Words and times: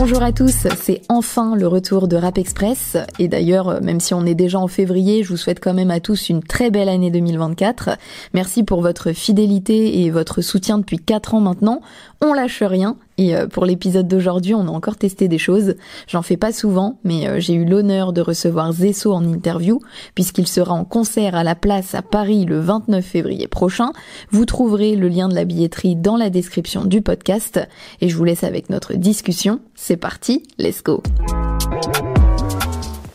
Bonjour 0.00 0.22
à 0.22 0.32
tous, 0.32 0.66
c'est 0.80 1.02
enfin 1.10 1.54
le 1.54 1.66
retour 1.66 2.08
de 2.08 2.16
Rap 2.16 2.38
Express. 2.38 2.96
Et 3.18 3.28
d'ailleurs, 3.28 3.82
même 3.82 4.00
si 4.00 4.14
on 4.14 4.24
est 4.24 4.34
déjà 4.34 4.58
en 4.58 4.66
février, 4.66 5.22
je 5.22 5.28
vous 5.28 5.36
souhaite 5.36 5.60
quand 5.60 5.74
même 5.74 5.90
à 5.90 6.00
tous 6.00 6.30
une 6.30 6.42
très 6.42 6.70
belle 6.70 6.88
année 6.88 7.10
2024. 7.10 7.98
Merci 8.32 8.62
pour 8.62 8.80
votre 8.80 9.12
fidélité 9.12 10.00
et 10.00 10.10
votre 10.10 10.40
soutien 10.40 10.78
depuis 10.78 10.96
4 10.96 11.34
ans 11.34 11.42
maintenant. 11.42 11.82
On 12.22 12.32
lâche 12.32 12.62
rien. 12.62 12.96
Et 13.20 13.36
euh, 13.36 13.46
pour 13.46 13.66
l'épisode 13.66 14.08
d'aujourd'hui, 14.08 14.54
on 14.54 14.66
a 14.66 14.70
encore 14.70 14.96
testé 14.96 15.28
des 15.28 15.36
choses. 15.36 15.74
J'en 16.08 16.22
fais 16.22 16.38
pas 16.38 16.52
souvent, 16.52 16.98
mais 17.04 17.28
euh, 17.28 17.38
j'ai 17.38 17.52
eu 17.52 17.66
l'honneur 17.66 18.14
de 18.14 18.22
recevoir 18.22 18.72
Zesso 18.72 19.12
en 19.12 19.22
interview, 19.22 19.78
puisqu'il 20.14 20.48
sera 20.48 20.72
en 20.72 20.86
concert 20.86 21.34
à 21.34 21.44
la 21.44 21.54
place 21.54 21.94
à 21.94 22.00
Paris 22.00 22.46
le 22.46 22.58
29 22.60 23.04
février 23.04 23.46
prochain. 23.46 23.92
Vous 24.30 24.46
trouverez 24.46 24.96
le 24.96 25.08
lien 25.08 25.28
de 25.28 25.34
la 25.34 25.44
billetterie 25.44 25.96
dans 25.96 26.16
la 26.16 26.30
description 26.30 26.86
du 26.86 27.02
podcast. 27.02 27.60
Et 28.00 28.08
je 28.08 28.16
vous 28.16 28.24
laisse 28.24 28.42
avec 28.42 28.70
notre 28.70 28.94
discussion. 28.94 29.60
C'est 29.74 29.98
parti, 29.98 30.42
let's 30.58 30.82
go. 30.82 31.02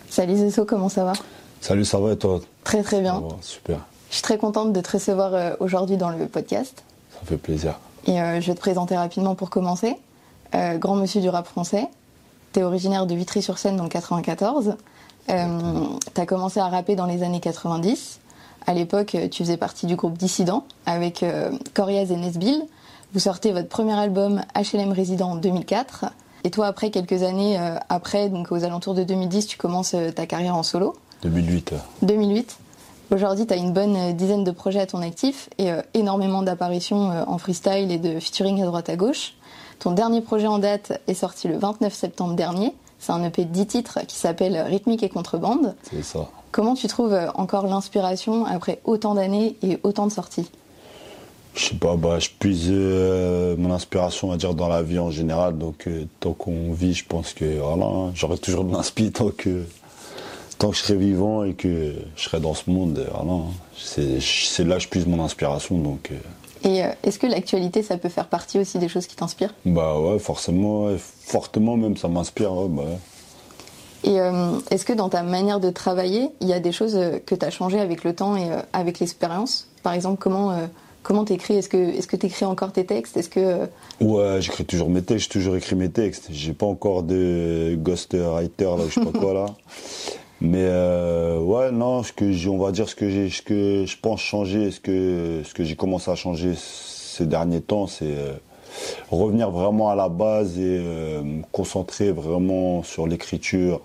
Salut 0.07 0.35
Zesso, 0.35 0.65
comment 0.65 0.89
ça 0.89 1.03
va? 1.03 1.13
Salut, 1.61 1.83
ça 1.83 1.97
va 1.97 2.11
et 2.11 2.17
toi? 2.17 2.41
Très 2.63 2.83
très 2.83 3.01
bien. 3.01 3.23
super. 3.41 3.79
Je 4.11 4.17
suis 4.17 4.23
très 4.23 4.37
contente 4.37 4.71
de 4.71 4.81
te 4.81 4.91
recevoir 4.91 5.33
euh, 5.33 5.55
aujourd'hui 5.59 5.97
dans 5.97 6.11
le 6.11 6.27
podcast. 6.27 6.83
Ça 7.11 7.21
fait 7.25 7.37
plaisir. 7.37 7.79
Et 8.05 8.21
euh, 8.21 8.41
je 8.41 8.47
vais 8.47 8.55
te 8.55 8.59
présenter 8.59 8.95
rapidement 8.95 9.35
pour 9.35 9.49
commencer. 9.49 9.97
Euh, 10.53 10.77
grand 10.77 10.95
monsieur 10.95 11.21
du 11.21 11.29
rap 11.29 11.47
français. 11.47 11.87
Tu 12.53 12.59
es 12.59 12.63
originaire 12.63 13.05
de 13.05 13.15
Vitry-sur-Seine 13.15 13.77
dans 13.77 13.83
le 13.83 13.89
94. 13.89 14.75
Euh, 15.29 15.59
tu 16.13 16.21
as 16.21 16.25
commencé 16.25 16.59
à 16.59 16.67
rapper 16.67 16.95
dans 16.95 17.05
les 17.05 17.23
années 17.23 17.39
90. 17.39 18.19
À 18.67 18.73
l'époque, 18.73 19.15
tu 19.31 19.43
faisais 19.43 19.57
partie 19.57 19.85
du 19.85 19.95
groupe 19.95 20.17
Dissident 20.17 20.65
avec 20.85 21.23
euh, 21.23 21.51
Coriaz 21.73 22.11
et 22.11 22.15
Nesbill. 22.15 22.63
Vous 23.13 23.19
sortez 23.19 23.51
votre 23.51 23.69
premier 23.69 23.93
album 23.93 24.41
HLM 24.55 24.91
Résident 24.91 25.31
en 25.31 25.35
2004. 25.35 26.05
Et 26.43 26.51
toi, 26.51 26.67
après 26.67 26.89
quelques 26.89 27.23
années 27.23 27.59
euh, 27.59 27.77
après, 27.89 28.29
donc 28.29 28.51
aux 28.51 28.63
alentours 28.63 28.93
de 28.93 29.03
2010, 29.03 29.47
tu 29.47 29.57
commences 29.57 29.93
euh, 29.93 30.11
ta 30.11 30.25
carrière 30.25 30.55
en 30.55 30.63
solo. 30.63 30.95
2008. 31.21 31.73
2008. 32.01 32.57
Aujourd'hui, 33.11 33.45
tu 33.45 33.53
as 33.53 33.57
une 33.57 33.71
bonne 33.71 33.95
euh, 33.95 34.13
dizaine 34.13 34.43
de 34.43 34.51
projets 34.51 34.79
à 34.79 34.87
ton 34.87 35.01
actif 35.01 35.49
et 35.59 35.71
euh, 35.71 35.81
énormément 35.93 36.41
d'apparitions 36.41 37.11
euh, 37.11 37.23
en 37.27 37.37
freestyle 37.37 37.91
et 37.91 37.99
de 37.99 38.19
featuring 38.19 38.61
à 38.63 38.65
droite 38.65 38.89
à 38.89 38.95
gauche. 38.95 39.33
Ton 39.79 39.91
dernier 39.91 40.21
projet 40.21 40.47
en 40.47 40.57
date 40.57 40.99
est 41.07 41.13
sorti 41.13 41.47
le 41.47 41.57
29 41.57 41.93
septembre 41.93 42.33
dernier. 42.33 42.73
C'est 42.97 43.11
un 43.11 43.23
EP 43.23 43.45
de 43.45 43.51
10 43.51 43.67
titres 43.67 43.99
qui 44.07 44.15
s'appelle 44.15 44.57
Rythmique 44.57 45.03
et 45.03 45.09
Contrebande. 45.09 45.75
C'est 45.83 46.03
ça. 46.03 46.29
Comment 46.51 46.73
tu 46.73 46.87
trouves 46.87 47.15
encore 47.35 47.67
l'inspiration 47.67 48.45
après 48.45 48.79
autant 48.85 49.13
d'années 49.13 49.57
et 49.61 49.77
autant 49.83 50.07
de 50.07 50.11
sorties? 50.11 50.49
Je 51.53 51.65
sais 51.65 51.75
pas, 51.75 51.95
bah, 51.97 52.19
je 52.19 52.29
puise 52.39 52.67
euh, 52.69 53.55
mon 53.57 53.71
inspiration, 53.71 54.29
on 54.29 54.31
va 54.31 54.37
dire, 54.37 54.55
dans 54.55 54.67
la 54.67 54.81
vie 54.81 54.99
en 54.99 55.11
général. 55.11 55.57
Donc, 55.57 55.87
tant 56.19 56.33
qu'on 56.33 56.73
vit, 56.73 56.93
je 56.93 57.05
pense 57.05 57.33
que 57.33 57.59
voilà, 57.59 58.11
j'aurai 58.15 58.37
toujours 58.37 58.63
de 58.63 58.73
l'inspi 58.73 59.11
tant 59.11 59.29
que, 59.29 59.65
tant 60.57 60.69
que 60.69 60.75
je 60.75 60.81
serai 60.81 60.95
vivant 60.95 61.43
et 61.43 61.53
que 61.53 61.93
je 62.15 62.23
serai 62.23 62.39
dans 62.39 62.53
ce 62.53 62.69
monde. 62.69 62.97
euh, 62.99 63.17
hein. 63.17 63.41
c'est 63.77 64.63
là 64.63 64.75
que 64.77 64.81
je 64.83 64.87
puise 64.87 65.05
mon 65.05 65.23
inspiration. 65.23 65.77
Donc, 65.77 66.11
euh, 66.11 66.67
Et 66.67 66.83
euh, 66.83 66.87
est-ce 67.03 67.19
que 67.19 67.27
l'actualité, 67.27 67.83
ça 67.83 67.97
peut 67.97 68.09
faire 68.09 68.27
partie 68.27 68.59
aussi 68.59 68.77
des 68.79 68.87
choses 68.87 69.07
qui 69.07 69.15
t'inspirent? 69.15 69.53
Bah 69.65 69.99
ouais, 69.99 70.19
forcément, 70.19 70.85
ouais, 70.85 70.97
fortement 70.97 71.77
même, 71.77 71.97
ça 71.97 72.07
m'inspire. 72.07 72.53
ouais, 72.53 72.67
bah, 72.69 72.83
ouais. 72.83 72.97
Et 74.11 74.19
euh, 74.19 74.59
est-ce 74.69 74.85
que 74.85 74.93
dans 74.93 75.09
ta 75.09 75.23
manière 75.23 75.59
de 75.59 75.71
travailler, 75.71 76.29
il 76.39 76.47
y 76.47 76.53
a 76.53 76.59
des 76.59 76.71
choses 76.71 76.95
que 77.25 77.33
tu 77.33 77.43
as 77.45 77.49
changées 77.49 77.79
avec 77.79 78.03
le 78.03 78.13
temps 78.13 78.35
et 78.37 78.47
avec 78.71 78.99
l'expérience? 78.99 79.67
Par 79.81 79.93
exemple, 79.93 80.17
comment 80.19 80.51
euh, 80.51 80.67
comment 81.01 81.25
t'écris? 81.25 81.55
Est-ce 81.55 81.69
que 81.69 81.77
est-ce 81.77 82.05
que 82.05 82.15
t'écris 82.15 82.45
encore 82.45 82.71
tes 82.71 82.85
textes? 82.85 83.17
Est-ce 83.17 83.29
que 83.29 83.39
euh, 83.39 83.65
Ouais, 84.01 84.41
j'écris 84.41 84.63
toujours 84.65 84.89
mes 84.91 85.01
textes, 85.01 85.23
j'ai 85.33 85.39
toujours 85.39 85.55
écrit 85.55 85.75
mes 85.75 85.89
textes. 85.89 86.27
J'ai 86.29 86.53
pas 86.53 86.67
encore 86.67 87.01
de 87.01 87.75
ghostwriter, 87.79 88.63
là, 88.77 88.83
je 88.87 88.93
sais 88.93 89.01
pas 89.11 89.19
quoi, 89.19 89.33
là. 89.33 89.45
Mais 90.41 90.63
euh, 90.63 91.39
ouais, 91.39 91.71
non, 91.71 92.03
ce 92.03 92.11
que 92.11 92.47
on 92.49 92.57
va 92.57 92.71
dire 92.71 92.89
ce 92.89 92.95
que 92.95 93.09
j'ai, 93.09 93.29
ce 93.29 93.41
que 93.41 93.85
je 93.85 93.97
pense 93.97 94.19
changer, 94.19 94.71
ce 94.71 94.79
que 94.79 95.41
ce 95.45 95.53
que 95.53 95.63
j'ai 95.63 95.75
commencé 95.75 96.11
à 96.11 96.15
changer 96.15 96.53
ces 97.15 97.25
derniers 97.25 97.61
temps, 97.61 97.87
c'est 97.87 98.05
euh, 98.05 98.33
revenir 99.09 99.49
vraiment 99.49 99.89
à 99.89 99.95
la 99.95 100.09
base 100.09 100.59
et 100.59 100.77
euh, 100.79 101.23
me 101.23 101.43
concentrer 101.51 102.11
vraiment 102.11 102.83
sur 102.83 103.07
l'écriture. 103.07 103.81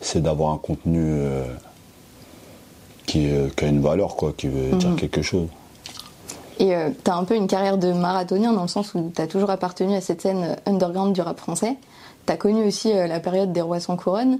C'est 0.00 0.22
d'avoir 0.22 0.52
un 0.52 0.58
contenu 0.58 1.20
qui, 3.04 3.28
qui 3.56 3.64
a 3.64 3.68
une 3.68 3.80
valeur, 3.80 4.14
quoi, 4.14 4.32
qui 4.36 4.46
veut 4.46 4.76
dire 4.76 4.94
quelque 4.94 5.22
chose. 5.22 5.48
Et 6.60 6.74
euh, 6.74 6.90
t'as 7.02 7.16
un 7.16 7.24
peu 7.24 7.34
une 7.34 7.48
carrière 7.48 7.78
de 7.78 7.92
marathonien 7.92 8.52
dans 8.52 8.62
le 8.62 8.68
sens 8.68 8.94
où 8.94 9.10
t'as 9.12 9.26
toujours 9.26 9.50
appartenu 9.50 9.94
à 9.94 10.00
cette 10.00 10.22
scène 10.22 10.56
underground 10.66 11.14
du 11.14 11.20
rap 11.20 11.40
français. 11.40 11.76
T'as 12.26 12.36
connu 12.36 12.64
aussi 12.64 12.92
la 12.92 13.18
période 13.18 13.52
des 13.52 13.60
rois 13.60 13.80
sans 13.80 13.96
couronne. 13.96 14.38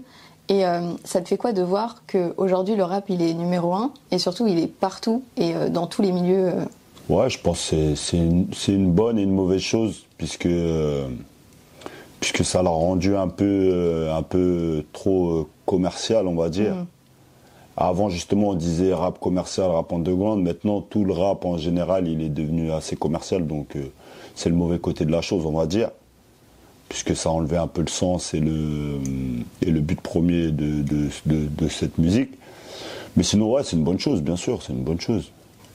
Et 0.49 0.65
euh, 0.65 0.81
ça 1.05 1.21
te 1.21 1.29
fait 1.29 1.37
quoi 1.37 1.53
de 1.53 1.63
voir 1.63 2.03
qu'aujourd'hui 2.11 2.75
le 2.75 2.85
rap 2.85 3.05
il 3.11 3.21
est 3.23 3.35
numéro 3.35 3.75
un 3.75 3.93
et 4.11 4.19
surtout 4.19 4.47
il 4.47 4.59
est 4.59 4.67
partout 4.67 5.23
et 5.37 5.55
euh, 5.55 5.69
dans 5.69 5.87
tous 5.87 6.01
les 6.01 6.11
milieux 6.13 6.49
euh, 6.49 6.65
Ouais, 7.11 7.29
je 7.31 7.39
pense 7.39 7.71
que 7.71 7.95
c'est- 7.95 8.17
une, 8.69 8.91
bonne 8.93 9.19
et 9.19 9.23
une 9.23 9.33
mauvaise 9.33 9.63
chose, 9.63 10.05
puisque, 10.19 10.49
puisque 12.21 12.45
ça 12.45 12.63
l'a 12.63 12.69
rendu 12.71 13.17
un 13.17 13.29
peu, 13.29 14.09
un 14.13 14.23
peu 14.23 14.85
trop 14.93 15.49
commercial, 15.65 16.27
on 16.27 16.35
va 16.35 16.51
dire. 16.51 16.75
Avant, 17.79 18.11
justement, 18.11 18.49
on 18.51 18.55
disait 18.55 18.93
rap 18.93 19.19
commercial, 19.21 19.71
rap 19.71 19.91
underground. 19.93 20.43
Maintenant, 20.45 20.83
tout 20.83 21.05
le 21.05 21.15
rap, 21.15 21.47
en 21.47 21.57
général, 21.57 22.09
il 22.09 22.21
est 22.21 22.29
devenu 22.29 22.73
assez 22.73 22.95
commercial, 22.95 23.47
donc 23.47 23.79
c'est 24.35 24.51
le 24.51 24.57
mauvais 24.57 24.79
côté 24.79 25.07
de 25.07 25.11
la 25.11 25.23
chose, 25.23 25.47
on 25.47 25.53
va 25.53 25.65
dire. 25.65 25.91
Puisque 26.88 27.15
ça 27.15 27.28
a 27.28 27.32
enlevé 27.32 27.59
un 27.59 27.66
peu 27.66 27.82
le 27.82 27.88
sens 27.88 28.32
et 28.32 28.41
le, 28.41 28.99
et 29.60 29.71
le 29.71 29.81
but 29.81 30.00
premier 30.00 30.50
de, 30.50 30.82
de, 30.82 31.09
de, 31.26 31.47
de 31.47 31.69
cette 31.69 31.99
musique. 31.99 32.31
Mais 33.16 33.22
sinon, 33.22 33.53
ouais, 33.53 33.62
c'est 33.62 33.76
une 33.76 33.84
bonne 33.84 33.99
chose, 33.99 34.22
bien 34.22 34.37
sûr, 34.37 34.62
c'est 34.62 34.72
une 34.72 34.84
bonne 34.84 35.00
chose. 35.00 35.31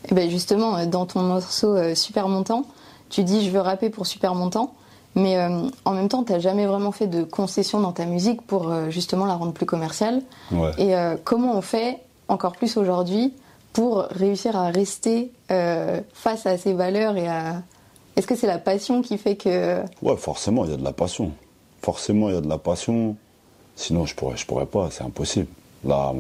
Et 0.10 0.16
ben 0.16 0.30
justement, 0.30 0.76
euh, 0.78 0.86
dans 0.86 1.06
ton 1.06 1.22
morceau 1.22 1.76
euh, 1.76 1.94
Super 1.94 2.28
Montant, 2.30 2.66
tu 3.10 3.24
dis 3.24 3.46
je 3.46 3.52
veux 3.52 3.60
rapper 3.60 3.90
pour 3.90 4.08
Super 4.08 4.34
Montant, 4.34 4.74
mais 5.14 5.38
euh, 5.38 5.68
en 5.86 5.94
même 5.94 6.10
temps, 6.10 6.24
t'as 6.24 6.40
jamais 6.40 6.66
vraiment 6.66 6.92
fait 6.92 7.08
de 7.08 7.24
concession 7.24 7.80
dans 7.80 7.92
ta 7.92 8.06
musique 8.06 8.42
pour 8.42 8.72
euh, 8.72 8.90
justement 8.90 9.26
la 9.26 9.36
rendre 9.36 9.54
plus 9.54 9.66
commerciale. 9.68 10.22
Ouais. 10.52 10.72
Et 10.80 10.96
comment 11.24 11.56
on 11.56 11.62
fait 11.62 12.00
encore 12.28 12.54
plus 12.54 12.76
aujourd'hui 12.78 13.34
pour 13.72 14.08
réussir 14.10 14.56
à 14.56 14.70
rester 14.70 15.32
face 15.48 16.46
à 16.46 16.58
ces 16.58 16.74
valeurs 16.74 17.18
et 17.18 17.28
à 17.28 17.62
est-ce 18.16 18.28
que 18.28 18.36
c'est 18.36 18.48
la 18.48 18.60
passion 18.60 19.02
qui 19.02 19.18
fait 19.18 19.36
que 19.36 19.82
Ouais, 20.02 20.18
forcément, 20.18 20.66
il 20.66 20.72
y 20.72 20.74
a 20.74 20.78
de 20.78 20.84
la 20.84 20.92
passion. 20.94 21.32
Forcément, 21.82 22.30
il 22.30 22.36
y 22.36 22.38
a 22.38 22.42
de 22.42 22.50
la 22.50 22.58
passion. 22.58 23.16
Sinon, 23.76 24.06
je 24.06 24.14
pourrais, 24.16 24.38
je 24.38 24.46
pourrais 24.46 24.66
pas, 24.68 24.90
c'est 24.92 25.04
impossible. 25.04 25.48
Là, 25.86 26.14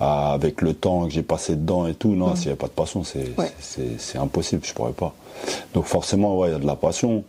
ah, 0.00 0.32
avec 0.32 0.60
le 0.60 0.74
temps 0.74 1.04
que 1.04 1.10
j'ai 1.10 1.22
passé 1.22 1.54
dedans 1.54 1.86
et 1.86 1.94
tout, 1.94 2.14
non, 2.14 2.34
s'il 2.34 2.48
n'y 2.48 2.52
a 2.52 2.56
pas 2.56 2.66
de 2.66 2.72
passion, 2.72 3.04
c'est 3.04 3.30
Ouais. 3.38 3.52
impossible, 4.16 4.62
je 4.64 4.72
pourrais 4.74 4.92
pas. 4.92 5.14
Donc 5.74 5.84
forcément, 5.84 6.36
ouais, 6.38 6.48
il 6.48 6.52
y 6.52 6.56
a 6.56 6.58
de 6.58 6.66
la 6.66 6.76
passion. 6.76 7.24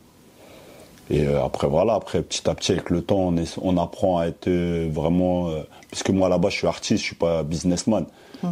Et 1.10 1.28
euh, 1.28 1.44
après, 1.44 1.68
voilà, 1.68 1.94
après, 1.96 2.22
petit 2.24 2.50
à 2.50 2.56
petit, 2.56 2.72
avec 2.72 2.90
le 2.90 3.02
temps, 3.04 3.20
on, 3.20 3.38
est- 3.38 3.58
on 3.62 3.78
apprend 3.78 4.18
à 4.20 4.26
être 4.28 4.48
euh, 4.48 4.90
vraiment... 4.92 5.50
euh, 5.50 5.62
puisque 5.92 6.10
moi, 6.10 6.30
là-bas, 6.30 6.50
je 6.50 6.58
suis 6.58 6.68
artiste, 6.68 7.02
je 7.02 7.08
suis 7.08 7.16
pas 7.16 7.44
businessman. 7.44 8.06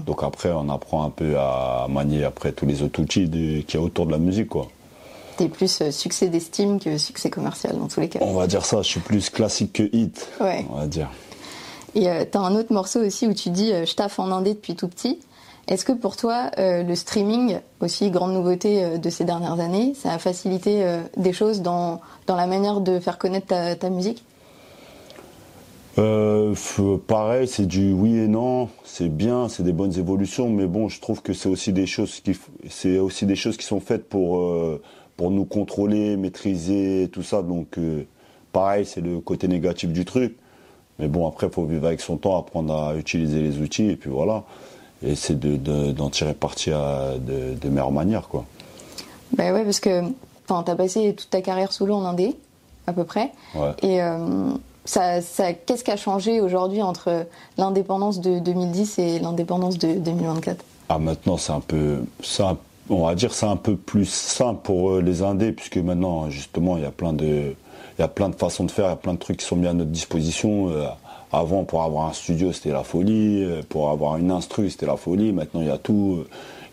Donc 0.06 0.24
après, 0.24 0.52
on 0.54 0.70
apprend 0.70 1.04
un 1.04 1.10
peu 1.10 1.38
à 1.38 1.86
manier 1.90 2.24
après 2.24 2.54
tous 2.54 2.66
les 2.66 2.82
autres 2.82 3.02
outils 3.02 3.30
qu'il 3.30 3.66
y 3.74 3.78
a 3.78 3.82
autour 3.82 4.06
de 4.06 4.12
la 4.12 4.20
musique, 4.20 4.48
quoi. 4.48 4.68
T'es 5.42 5.50
plus 5.50 5.82
euh, 5.82 5.90
succès 5.92 6.28
d'estime 6.28 6.80
que 6.80 6.98
succès 7.00 7.32
commercial 7.32 7.76
dans 7.78 7.88
tous 7.88 8.00
les 8.00 8.10
cas 8.10 8.20
On 8.22 8.34
va 8.34 8.46
dire 8.46 8.64
ça, 8.64 8.84
je 8.84 8.88
suis 8.88 9.00
plus 9.00 9.30
classique 9.32 9.74
que 9.74 9.84
hit, 9.92 10.28
Ouais. 10.40 10.66
on 10.72 10.76
va 10.78 10.86
dire. 10.86 11.10
Et 11.96 12.08
euh, 12.08 12.26
t'as 12.30 12.40
un 12.40 12.56
autre 12.56 12.72
morceau 12.72 13.00
aussi 13.04 13.26
où 13.26 13.34
tu 13.34 13.50
dis 13.50 13.74
euh, 13.74 13.86
je 13.86 13.96
taffe 13.96 14.20
en 14.20 14.32
indé 14.32 14.54
depuis 14.54 14.76
tout 14.76 14.88
petit. 14.88 15.20
Est-ce 15.68 15.84
que 15.84 15.94
pour 15.94 16.16
toi, 16.16 16.52
euh, 16.60 16.84
le 16.84 16.96
streaming, 16.96 17.60
aussi 17.80 18.12
grande 18.12 18.34
nouveauté 18.34 19.00
de 19.00 19.10
ces 19.10 19.24
dernières 19.24 19.60
années, 19.60 19.94
ça 20.00 20.12
a 20.14 20.20
facilité 20.20 20.84
des 21.18 21.34
choses 21.34 21.62
dans, 21.62 22.02
dans 22.28 22.36
la 22.36 22.46
manière 22.46 22.82
de 22.82 23.00
faire 23.00 23.18
connaître 23.18 23.48
ta, 23.48 23.76
ta 23.76 23.90
musique? 23.90 24.24
Euh, 25.98 26.56
pareil, 27.08 27.48
c'est 27.48 27.68
du 27.68 27.92
oui 27.94 28.16
et 28.18 28.28
non, 28.28 28.70
c'est 28.86 29.10
bien, 29.10 29.50
c'est 29.50 29.64
des 29.64 29.74
bonnes 29.74 29.98
évolutions, 29.98 30.50
mais 30.50 30.66
bon, 30.66 30.88
je 30.88 31.02
trouve 31.02 31.22
que 31.22 31.34
c'est 31.34 31.50
aussi 31.50 31.74
des 31.74 31.86
choses 31.86 32.22
qui, 32.22 32.38
c'est 32.70 32.98
aussi 32.98 33.26
des 33.26 33.36
choses 33.36 33.58
qui 33.58 33.66
sont 33.66 33.82
faites 33.82 34.08
pour 34.08 34.38
euh, 34.38 34.82
pour 35.22 35.30
nous 35.30 35.46
contrôler, 35.46 36.18
maîtriser, 36.18 37.08
tout 37.14 37.22
ça. 37.22 37.44
Donc, 37.44 37.78
euh, 37.78 38.06
pareil, 38.52 38.88
c'est 38.88 39.02
le 39.02 39.20
côté 39.20 39.48
négatif 39.48 39.92
du 39.92 40.04
truc. 40.04 40.36
Mais 40.98 41.08
bon, 41.08 41.28
après, 41.28 41.46
il 41.46 41.54
faut 41.54 41.64
vivre 41.64 41.86
avec 41.86 42.02
son 42.02 42.18
temps, 42.18 42.40
apprendre 42.40 42.74
à 42.74 42.96
utiliser 42.96 43.40
les 43.40 43.60
outils, 43.60 43.88
et 43.92 43.96
puis 43.98 44.10
voilà. 44.10 44.46
Et 45.06 45.14
c'est 45.14 45.40
de, 45.40 45.58
de- 45.58 45.92
d'en 45.92 46.10
tirer 46.10 46.34
parti 46.34 46.72
à, 46.72 47.12
de, 47.20 47.54
de 47.54 47.70
meilleure 47.70 47.92
manière, 47.92 48.30
quoi. 48.30 48.46
Bah 49.38 49.54
ouais, 49.54 49.64
parce 49.64 49.80
que 49.80 50.02
t'as 50.48 50.76
passé 50.76 51.14
toute 51.16 51.30
ta 51.30 51.42
carrière 51.42 51.72
solo 51.72 51.94
en 51.94 52.04
indé, 52.06 52.36
à 52.88 52.94
peu 52.94 53.04
près. 53.04 53.32
Ouais. 53.54 53.74
Et 53.84 54.02
euh, 54.02 54.50
ça, 54.86 55.22
ça, 55.22 55.54
qu'est-ce 55.54 55.84
qui 55.84 55.92
a 55.92 55.98
changé 55.98 56.42
aujourd'hui 56.42 56.82
entre 56.82 57.28
l'indépendance 57.60 58.22
de 58.22 58.40
2010 58.40 58.98
et 58.98 59.20
l'indépendance 59.20 59.78
de 59.78 59.94
2024 60.00 60.66
Ah, 60.90 60.98
maintenant, 60.98 61.38
c'est 61.38 61.52
un 61.54 61.60
peu. 61.60 62.00
c'est 62.24 62.42
un- 62.42 62.58
on 62.92 63.06
va 63.06 63.16
dire 63.16 63.34
c'est 63.34 63.46
un 63.46 63.56
peu 63.56 63.76
plus 63.76 64.06
simple 64.06 64.62
pour 64.64 64.92
euh, 64.92 65.02
les 65.02 65.24
indés, 65.24 65.52
puisque 65.52 65.78
maintenant, 65.78 66.30
justement, 66.30 66.78
il 66.78 66.84
y 66.84 66.86
a 66.86 66.92
plein 66.92 67.14
de. 67.14 67.26
il 67.26 68.02
y 68.02 68.04
a 68.04 68.08
plein 68.08 68.30
de 68.30 68.36
façons 68.36 68.66
de 68.66 68.72
faire, 68.72 68.86
il 68.86 68.90
y 68.90 68.94
a 68.94 68.98
plein 68.98 69.14
de 69.14 69.20
trucs 69.20 69.38
qui 69.38 69.46
sont 69.46 69.56
mis 69.56 69.68
à 69.68 69.74
notre 69.74 69.92
disposition. 69.92 70.70
Euh, 70.70 70.86
avant, 71.34 71.64
pour 71.64 71.84
avoir 71.84 72.08
un 72.08 72.14
studio, 72.14 72.52
c'était 72.52 72.72
la 72.74 72.84
folie. 72.84 73.44
Euh, 73.44 73.62
pour 73.68 73.90
avoir 73.90 74.18
une 74.18 74.32
instru, 74.32 74.70
c'était 74.70 74.86
la 74.86 74.98
folie. 74.98 75.32
Maintenant, 75.32 75.62
il 75.62 75.68
y 75.68 75.72
a 75.72 75.78
tout. 75.78 76.26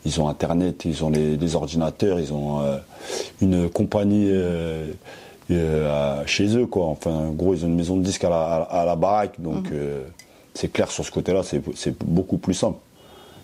Ils 0.05 0.20
ont 0.20 0.29
Internet, 0.29 0.85
ils 0.85 1.05
ont 1.05 1.11
les, 1.11 1.55
ordinateurs, 1.55 2.19
ils 2.19 2.32
ont 2.32 2.62
une 3.43 3.69
compagnie 3.69 4.31
chez 5.50 6.56
eux, 6.56 6.67
quoi. 6.67 6.87
Enfin, 6.87 7.11
en 7.11 7.31
gros, 7.32 7.55
ils 7.55 7.65
ont 7.65 7.69
une 7.69 7.75
maison 7.75 7.97
de 7.97 8.03
disques 8.03 8.25
à 8.25 8.85
la, 8.87 8.97
baraque. 8.97 9.41
Donc, 9.41 9.70
mhm. 9.70 9.81
c'est 10.55 10.73
clair 10.73 10.91
sur 10.91 11.05
ce 11.05 11.11
côté-là, 11.11 11.43
c'est 11.43 12.05
beaucoup 12.05 12.38
plus 12.38 12.55
simple. 12.55 12.79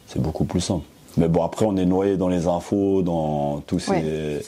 C'est 0.07 0.23
beaucoup 0.23 0.45
plus 0.45 0.61
simple. 0.61 0.85
Mais 1.17 1.29
bon, 1.29 1.45
après, 1.45 1.65
on 1.67 1.77
est 1.77 1.87
noyé 1.87 2.17
dans 2.17 2.29
les 2.29 2.47
infos, 2.47 3.03
dans 3.03 3.61
tous 3.67 3.79
ces, 3.79 4.41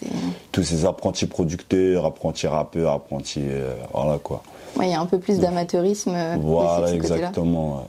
tous 0.53 0.63
ces 0.63 0.85
apprentis 0.85 1.27
producteurs, 1.27 2.05
apprentis 2.05 2.47
rappeurs, 2.47 2.93
apprentis. 2.93 3.45
Euh, 3.45 3.75
voilà 3.93 4.19
quoi. 4.19 4.43
Il 4.81 4.89
y 4.89 4.95
a 4.95 5.01
un 5.01 5.07
peu 5.07 5.19
plus 5.19 5.39
d'amateurisme. 5.39 6.13
Euh, 6.15 6.37
voilà, 6.41 6.93
exactement. 6.93 7.87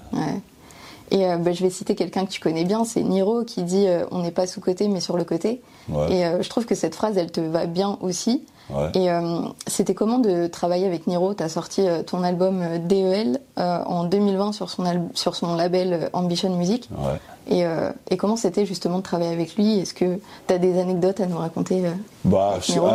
Et 1.09 1.25
euh, 1.25 1.37
bah, 1.37 1.53
je 1.53 1.63
vais 1.63 1.69
citer 1.69 1.95
quelqu'un 1.95 2.25
que 2.25 2.31
tu 2.31 2.41
connais 2.41 2.65
bien, 2.65 2.83
c'est 2.83 3.01
Niro 3.01 3.43
qui 3.45 3.63
dit 3.63 3.87
On 4.11 4.21
n'est 4.21 4.31
pas 4.31 4.45
sous-côté, 4.45 4.87
mais 4.87 4.99
sur 4.99 5.17
le 5.17 5.23
côté. 5.23 5.61
Et 6.09 6.23
je 6.41 6.49
trouve 6.49 6.65
que 6.65 6.75
cette 6.75 6.95
phrase, 6.95 7.17
elle 7.17 7.31
te 7.31 7.41
va 7.41 7.65
bien 7.65 7.97
aussi. 8.01 8.45
Et 8.93 9.07
c'était 9.65 9.93
comment 9.93 10.19
de 10.19 10.47
travailler 10.47 10.85
avec 10.85 11.07
Niro? 11.07 11.33
Tu 11.33 11.43
as 11.43 11.49
sorti 11.49 11.85
ton 12.05 12.23
album 12.23 12.63
DEL 12.85 13.39
en 13.55 14.03
2020 14.03 14.51
sur 14.51 14.69
son, 14.69 14.83
sur 15.13 15.35
son 15.35 15.55
label 15.55 16.09
Ambition 16.13 16.55
Music. 16.55 16.89
Euh, 17.51 17.91
et, 18.09 18.17
comment 18.17 18.35
c'était 18.35 18.65
justement 18.65 18.97
de 18.97 19.03
travailler 19.03 19.31
avec 19.31 19.55
lui? 19.55 19.79
Est-ce 19.79 19.93
que 19.93 20.19
tu 20.47 20.53
as 20.53 20.57
des 20.57 20.79
anecdotes 20.79 21.19
à 21.19 21.27
nous 21.27 21.37
raconter 21.37 21.85
euh, 21.85 21.91
bah, 22.25 22.55
avec 22.55 22.69
Niro, 22.69 22.89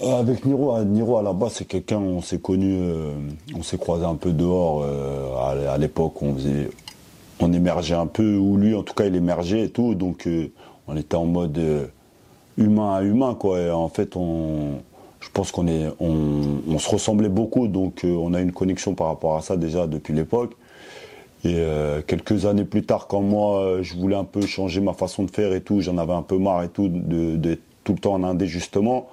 avec 0.00 0.44
Niro, 0.44 0.78
Niro 0.84 1.18
à 1.18 1.22
la 1.22 1.32
base 1.32 1.54
c'est 1.54 1.64
quelqu'un 1.64 1.98
on 1.98 2.22
s'est 2.22 2.38
connu, 2.38 2.76
euh, 2.80 3.12
on 3.56 3.62
s'est 3.62 3.78
croisé 3.78 4.04
un 4.04 4.14
peu 4.14 4.32
dehors 4.32 4.84
à, 5.38 5.78
l'époque 5.78 6.22
on 6.22 6.34
faisait, 6.34 6.70
on 7.40 7.52
émergeait 7.52 7.94
un 7.94 8.06
peu 8.06 8.36
ou 8.36 8.56
lui 8.56 8.74
en 8.74 8.82
tout 8.82 8.94
cas 8.94 9.06
il 9.06 9.16
émergeait 9.16 9.64
et 9.64 9.70
tout 9.70 9.94
donc 9.94 10.28
on 10.86 10.96
était 10.96 11.16
en 11.16 11.26
mode 11.26 11.60
humain 12.56 12.94
à 12.94 13.02
humain 13.02 13.34
quoi. 13.38 13.60
Et 13.60 13.70
en 13.70 13.88
fait 13.88 14.14
on, 14.14 14.78
je 15.20 15.28
pense 15.32 15.50
qu'on 15.50 15.66
est, 15.66 15.88
on 15.98 16.78
se 16.78 16.88
ressemblait 16.88 17.28
beaucoup 17.28 17.66
donc 17.66 18.02
on 18.04 18.34
a 18.34 18.40
une 18.40 18.52
connexion 18.52 18.94
par 18.94 19.08
rapport 19.08 19.36
à 19.36 19.42
ça 19.42 19.56
déjà 19.56 19.86
depuis 19.86 20.14
l'époque. 20.14 20.54
Et 21.42 21.54
euh, 21.56 22.02
quelques 22.06 22.44
années 22.44 22.64
plus 22.64 22.82
tard, 22.82 23.06
quand 23.06 23.22
moi, 23.22 23.60
euh, 23.60 23.82
je 23.82 23.94
voulais 23.94 24.16
un 24.16 24.24
peu 24.24 24.42
changer 24.42 24.80
ma 24.80 24.92
façon 24.92 25.24
de 25.24 25.30
faire 25.30 25.54
et 25.54 25.62
tout, 25.62 25.80
j'en 25.80 25.96
avais 25.96 26.12
un 26.12 26.22
peu 26.22 26.36
marre 26.36 26.62
et 26.64 26.68
tout, 26.68 26.88
d'être 26.88 27.62
tout 27.82 27.94
le 27.94 27.98
temps 27.98 28.12
en 28.12 28.24
indé 28.24 28.46
justement. 28.46 29.08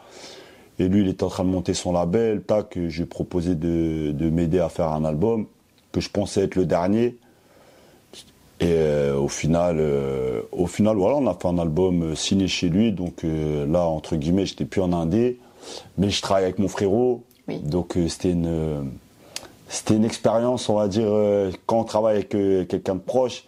Et 0.79 0.89
lui, 0.89 1.01
il 1.01 1.07
était 1.07 1.23
en 1.23 1.29
train 1.29 1.45
de 1.45 1.49
monter 1.49 1.73
son 1.73 1.93
label, 1.93 2.41
tac, 2.41 2.73
je 2.75 2.97
lui 2.97 3.03
ai 3.03 3.05
proposé 3.05 3.55
de, 3.55 4.29
m'aider 4.29 4.59
à 4.59 4.69
faire 4.69 4.89
un 4.89 5.05
album, 5.05 5.47
que 5.91 6.01
je 6.01 6.09
pensais 6.09 6.41
être 6.43 6.55
le 6.55 6.65
dernier. 6.65 7.15
Et 8.59 8.65
euh, 8.65 9.17
au 9.17 9.29
final, 9.29 9.81
au 10.51 10.67
final, 10.67 10.97
voilà, 10.97 11.15
on 11.15 11.27
a 11.27 11.33
fait 11.33 11.47
un 11.47 11.57
album 11.57 12.15
signé 12.15 12.47
chez 12.47 12.67
lui. 12.67 12.91
Donc 12.91 13.23
là, 13.23 13.85
entre 13.85 14.17
guillemets, 14.17 14.45
j'étais 14.45 14.65
plus 14.65 14.81
en 14.81 14.91
indé, 14.91 15.39
mais 15.97 16.09
je 16.09 16.21
travaille 16.21 16.43
avec 16.43 16.59
mon 16.59 16.67
frérot. 16.67 17.23
Donc 17.63 17.97
c'était 18.09 18.31
une 18.31 18.91
c'était 19.67 19.95
une 19.95 20.05
expérience, 20.05 20.69
on 20.69 20.75
va 20.75 20.87
dire, 20.87 21.07
euh, 21.07 21.51
quand 21.65 21.79
on 21.79 21.83
travaille 21.83 22.15
avec 22.15 22.33
euh, 22.35 22.65
quelqu'un 22.65 22.95
de 22.95 23.01
proche, 23.01 23.45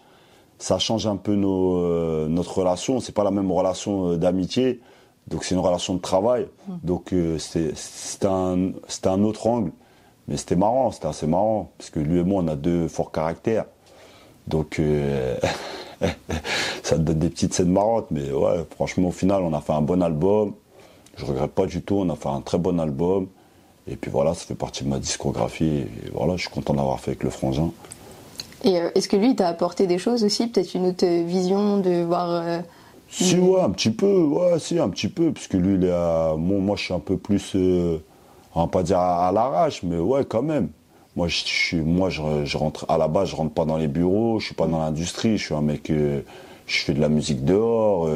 ça 0.58 0.78
change 0.78 1.06
un 1.06 1.16
peu 1.16 1.34
nos, 1.34 1.78
euh, 1.78 2.28
notre 2.28 2.58
relation. 2.58 3.00
C'est 3.00 3.14
pas 3.14 3.24
la 3.24 3.30
même 3.30 3.50
relation 3.50 4.16
d'amitié, 4.16 4.80
donc 5.28 5.44
c'est 5.44 5.54
une 5.54 5.60
relation 5.60 5.94
de 5.94 6.00
travail. 6.00 6.46
Mmh. 6.68 6.72
Donc 6.84 7.14
c'était 7.38 8.26
un, 8.26 8.72
un 9.04 9.24
autre 9.24 9.46
angle, 9.46 9.72
mais 10.28 10.36
c'était 10.36 10.56
marrant, 10.56 10.90
c'était 10.90 11.06
assez 11.06 11.26
marrant, 11.26 11.70
parce 11.78 11.88
que 11.88 12.00
lui 12.00 12.20
et 12.20 12.24
moi, 12.24 12.42
on 12.44 12.48
a 12.48 12.56
deux 12.56 12.88
forts 12.88 13.12
caractères. 13.12 13.64
Donc 14.46 14.80
ça 16.82 16.96
te 16.96 17.00
donne 17.00 17.18
des 17.18 17.30
petites 17.30 17.54
scènes 17.54 17.72
marrantes, 17.72 18.10
mais 18.10 18.30
ouais, 18.30 18.66
franchement, 18.74 19.08
au 19.08 19.12
final, 19.12 19.42
on 19.42 19.54
a 19.54 19.62
fait 19.62 19.72
un 19.72 19.82
bon 19.82 20.02
album. 20.02 20.52
Je 21.16 21.24
regrette 21.24 21.52
pas 21.52 21.66
du 21.66 21.82
tout, 21.82 21.96
on 21.96 22.10
a 22.10 22.16
fait 22.16 22.28
un 22.28 22.42
très 22.42 22.58
bon 22.58 22.78
album. 22.78 23.28
Et 23.88 23.96
puis 23.96 24.10
voilà, 24.10 24.34
ça 24.34 24.44
fait 24.44 24.54
partie 24.54 24.84
de 24.84 24.88
ma 24.88 24.98
discographie. 24.98 25.64
Et 25.64 26.10
voilà, 26.12 26.36
je 26.36 26.42
suis 26.42 26.50
content 26.50 26.74
d'avoir 26.74 27.00
fait 27.00 27.12
avec 27.12 27.22
le 27.22 27.30
frangin. 27.30 27.70
Et 28.64 28.78
euh, 28.78 28.90
est-ce 28.94 29.08
que 29.08 29.16
lui, 29.16 29.34
t'a 29.34 29.48
apporté 29.48 29.86
des 29.86 29.98
choses 29.98 30.24
aussi 30.24 30.46
Peut-être 30.48 30.74
une 30.74 30.86
autre 30.86 31.06
vision 31.24 31.78
de 31.78 32.02
voir. 32.02 32.30
Euh, 32.30 32.60
si, 33.08 33.38
ouais, 33.38 33.60
un 33.60 33.70
petit 33.70 33.90
peu. 33.90 34.22
Ouais, 34.22 34.58
si, 34.58 34.78
un 34.78 34.88
petit 34.88 35.08
peu. 35.08 35.32
Parce 35.32 35.48
que 35.48 35.56
lui, 35.56 35.74
il 35.74 35.84
est 35.84 35.92
à... 35.92 36.34
moi, 36.36 36.76
je 36.76 36.84
suis 36.84 36.94
un 36.94 37.00
peu 37.00 37.16
plus. 37.16 37.52
Euh, 37.54 37.98
on 38.54 38.62
va 38.62 38.66
pas 38.66 38.82
dire 38.82 38.98
à, 38.98 39.30
l'arrache, 39.32 39.82
mais 39.82 39.98
ouais, 39.98 40.24
quand 40.24 40.42
même. 40.42 40.68
Moi, 41.16 41.26
je, 41.28 41.36
suis, 41.36 41.80
moi 41.80 42.10
je, 42.10 42.56
rentre. 42.56 42.86
À 42.88 42.98
la 42.98 43.08
base, 43.08 43.30
je 43.30 43.36
rentre 43.36 43.52
pas 43.52 43.64
dans 43.64 43.76
les 43.76 43.88
bureaux, 43.88 44.38
je 44.38 44.46
suis 44.46 44.54
pas 44.54 44.66
dans 44.66 44.78
l'industrie. 44.78 45.38
Je 45.38 45.44
suis 45.44 45.54
un 45.54 45.62
mec. 45.62 45.90
Je 46.70 46.84
fais 46.84 46.92
de 46.92 47.00
la 47.00 47.08
musique 47.08 47.44
dehors 47.44 48.08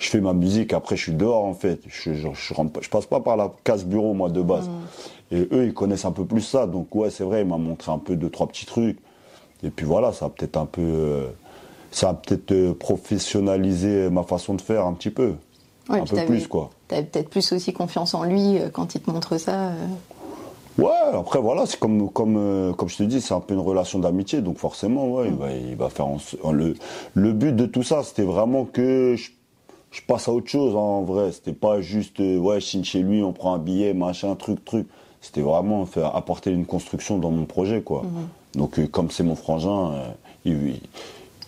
je 0.00 0.08
fais 0.08 0.20
ma 0.20 0.32
musique, 0.32 0.72
après 0.72 0.96
je 0.96 1.02
suis 1.02 1.12
dehors 1.12 1.44
en 1.44 1.54
fait. 1.54 1.80
Je, 1.86 2.14
je, 2.14 2.88
passe 2.90 3.06
pas 3.06 3.20
par 3.20 3.36
la 3.36 3.52
case 3.62 3.84
bureau 3.84 4.14
moi 4.14 4.30
de 4.30 4.40
base. 4.40 4.68
Mm. 4.68 5.34
Et 5.36 5.48
eux 5.52 5.66
ils 5.66 5.74
connaissent 5.74 6.06
un 6.06 6.10
peu 6.10 6.24
plus 6.24 6.40
ça, 6.40 6.66
donc 6.66 6.92
ouais 6.94 7.10
c'est 7.10 7.22
vrai, 7.22 7.42
il 7.42 7.46
m'a 7.46 7.58
montré 7.58 7.92
un 7.92 7.98
peu 7.98 8.16
deux 8.16 8.30
trois 8.30 8.48
petits 8.48 8.66
trucs. 8.66 8.98
Et 9.62 9.68
puis 9.68 9.84
voilà, 9.84 10.12
ça 10.12 10.24
a 10.24 10.28
peut-être 10.30 10.56
un 10.56 10.64
peu, 10.64 10.80
euh, 10.80 11.26
ça 11.90 12.08
a 12.08 12.14
peut-être 12.14 12.50
euh, 12.52 12.72
professionnalisé 12.72 14.08
ma 14.08 14.22
façon 14.22 14.54
de 14.54 14.62
faire 14.62 14.86
un 14.86 14.94
petit 14.94 15.10
peu, 15.10 15.34
un 15.90 16.04
peu 16.04 16.24
plus 16.24 16.48
quoi. 16.48 16.70
T'avais 16.88 17.02
peut-être 17.02 17.28
plus 17.28 17.52
aussi 17.52 17.74
confiance 17.74 18.14
en 18.14 18.24
lui 18.24 18.58
euh, 18.58 18.70
quand 18.72 18.94
il 18.94 19.02
te 19.02 19.10
montre 19.10 19.36
ça. 19.36 19.72
Ouais, 20.78 20.90
après 21.12 21.40
voilà, 21.40 21.66
c'est 21.66 21.78
comme 21.78 22.10
comme 22.10 22.74
comme 22.76 22.88
je 22.88 22.96
te 22.96 23.02
dis, 23.02 23.20
c'est 23.20 23.34
un 23.34 23.40
peu 23.40 23.54
une 23.54 23.60
relation 23.60 23.98
d'amitié, 23.98 24.40
donc 24.40 24.58
forcément 24.58 25.08
ouais, 25.08 25.26
il, 25.26 25.32
mm. 25.32 25.36
va, 25.36 25.52
il 25.52 25.76
va 25.76 25.88
faire 25.90 26.06
le 26.52 26.74
le 27.14 27.32
but 27.32 27.54
de 27.54 27.66
tout 27.66 27.82
ça, 27.82 28.02
c'était 28.02 28.22
vraiment 28.22 28.64
que 28.64 29.14
je 29.16 29.30
je 29.90 30.00
passe 30.02 30.28
à 30.28 30.32
autre 30.32 30.48
chose 30.48 30.74
en 30.76 31.02
vrai. 31.02 31.32
C'était 31.32 31.52
pas 31.52 31.80
juste, 31.80 32.20
euh, 32.20 32.38
ouais, 32.38 32.60
je 32.60 32.66
signe 32.66 32.84
chez 32.84 33.00
lui, 33.00 33.22
on 33.22 33.32
prend 33.32 33.54
un 33.54 33.58
billet, 33.58 33.92
machin, 33.94 34.34
truc, 34.36 34.64
truc. 34.64 34.86
C'était 35.20 35.42
vraiment 35.42 35.84
faire 35.84 36.14
apporter 36.16 36.50
une 36.50 36.64
construction 36.64 37.18
dans 37.18 37.30
mon 37.30 37.44
projet, 37.44 37.82
quoi. 37.82 38.02
Mhm. 38.02 38.28
Donc, 38.54 38.78
euh, 38.78 38.86
comme 38.86 39.10
c'est 39.10 39.22
mon 39.22 39.34
frangin, 39.34 39.92
euh, 40.46 40.72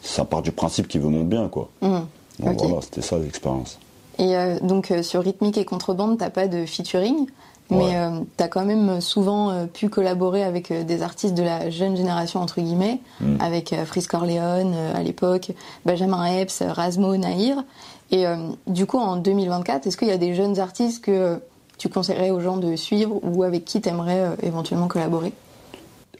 ça 0.02 0.24
part 0.24 0.42
du 0.42 0.52
principe 0.52 0.88
qu'il 0.88 1.00
veut 1.00 1.08
mon 1.08 1.24
bien, 1.24 1.48
quoi. 1.48 1.70
Mhm. 1.80 2.06
Donc 2.40 2.62
voilà, 2.62 2.80
c'était 2.82 3.02
ça 3.02 3.18
l'expérience. 3.18 3.78
Et 4.18 4.34
donc, 4.62 4.92
sur 5.02 5.22
Rythmique 5.22 5.56
et 5.56 5.64
Contrebande, 5.64 6.18
t'as 6.18 6.30
pas 6.30 6.48
de 6.48 6.66
featuring? 6.66 7.26
Mais 7.72 8.24
tu 8.36 8.44
as 8.44 8.48
quand 8.48 8.64
même 8.64 9.00
souvent 9.00 9.66
pu 9.66 9.88
collaborer 9.88 10.44
avec 10.44 10.72
des 10.72 11.02
artistes 11.02 11.34
de 11.34 11.42
la 11.42 11.70
jeune 11.70 11.96
génération, 11.96 12.40
entre 12.40 12.60
guillemets, 12.60 13.00
mhm. 13.20 13.38
avec 13.40 13.74
Frisk 13.84 14.10
Corleone 14.10 14.74
à 14.94 15.02
l'époque, 15.02 15.52
Benjamin 15.84 16.24
Epps, 16.24 16.62
Rasmo, 16.62 17.16
Nahir. 17.16 17.64
Et 18.12 18.26
euh, 18.26 18.36
du 18.66 18.86
coup, 18.86 18.98
en 18.98 19.16
2024, 19.16 19.86
est-ce 19.86 19.96
qu'il 19.96 20.08
y 20.08 20.12
a 20.12 20.18
des 20.18 20.34
jeunes 20.34 20.60
artistes 20.60 21.02
que 21.02 21.40
tu 21.78 21.88
conseillerais 21.88 22.30
aux 22.30 22.40
gens 22.40 22.58
de 22.58 22.76
suivre 22.76 23.18
ou 23.24 23.42
avec 23.42 23.64
qui 23.64 23.80
tu 23.80 23.88
aimerais 23.88 24.20
euh, 24.20 24.36
éventuellement 24.42 24.86
collaborer? 24.86 25.32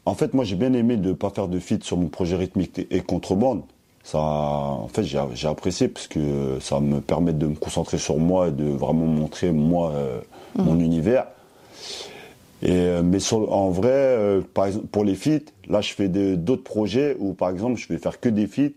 En 0.07 0.15
fait, 0.15 0.33
moi, 0.33 0.45
j'ai 0.45 0.57
bien 0.57 0.73
aimé 0.73 0.97
de 0.97 1.11
ne 1.11 1.13
pas 1.13 1.31
faire 1.31 1.49
de 1.49 1.59
feat 1.61 1.85
sur 1.85 1.99
mon 1.99 2.09
projet 2.09 2.35
rythmique 2.35 2.81
et 2.91 3.01
contrebande. 3.03 3.63
Ça, 4.03 4.19
en 4.19 4.89
fait, 4.89 5.05
j'ai 5.05 5.47
apprécié 5.47 5.87
parce 5.87 6.09
que 6.09 6.59
ça 6.61 6.81
me 6.81 7.01
permet 7.01 7.33
de 7.33 7.47
me 7.47 7.55
concentrer 7.55 7.99
sur 7.99 8.17
moi 8.17 8.49
et 8.49 8.51
de 8.51 8.65
vraiment 8.65 9.07
montrer 9.07 9.53
moi 9.53 9.93
euh, 9.93 10.21
mhm. 10.57 10.65
mon 10.65 10.81
univers. 10.81 11.27
Et, 12.63 13.03
mais 13.03 13.19
en 13.33 13.71
vrai, 13.71 14.41
par 14.55 14.67
exemple, 14.67 14.87
pour 14.87 15.05
les 15.05 15.17
feats, 15.17 15.51
là, 15.69 15.81
je 15.81 15.93
fais 15.93 16.09
d'autres 16.09 16.63
projets 16.63 17.17
où, 17.19 17.35
par 17.35 17.51
exemple, 17.51 17.77
je 17.77 17.89
vais 17.89 17.99
faire 17.99 18.21
que 18.21 18.29
des 18.29 18.47
feats 18.47 18.71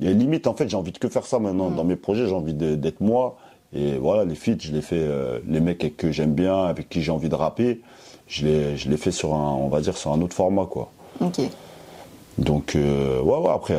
il 0.00 0.06
y 0.06 0.08
a 0.08 0.12
une 0.12 0.20
limite, 0.20 0.46
en 0.46 0.54
fait, 0.54 0.68
j'ai 0.68 0.76
envie 0.76 0.92
de 0.92 0.98
que 0.98 1.08
faire 1.08 1.26
ça 1.26 1.38
maintenant. 1.38 1.70
Mm. 1.70 1.76
Dans 1.76 1.84
mes 1.84 1.96
projets, 1.96 2.26
j'ai 2.26 2.34
envie 2.34 2.54
d'être 2.54 3.00
moi. 3.00 3.36
Et 3.72 3.98
voilà, 3.98 4.24
les 4.24 4.34
feats, 4.34 4.58
je 4.60 4.72
les 4.72 4.80
fais, 4.80 4.98
euh, 4.98 5.40
les 5.46 5.60
mecs 5.60 5.96
que 5.96 6.10
j'aime 6.10 6.32
bien, 6.32 6.64
avec 6.64 6.88
qui 6.88 7.02
j'ai 7.02 7.12
envie 7.12 7.28
de 7.28 7.34
rapper, 7.34 7.82
je 8.26 8.46
les, 8.46 8.76
je 8.76 8.88
les 8.88 8.96
fais 8.96 9.10
sur 9.10 9.34
un, 9.34 9.52
on 9.52 9.68
va 9.68 9.80
dire, 9.80 9.96
sur 9.96 10.12
un 10.12 10.20
autre 10.22 10.34
format, 10.34 10.66
quoi. 10.66 10.90
Ok. 11.20 11.40
Donc, 12.38 12.76
euh, 12.76 13.20
ouais, 13.20 13.38
ouais, 13.38 13.50
après, 13.52 13.74